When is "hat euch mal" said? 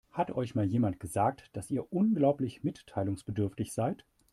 0.13-0.65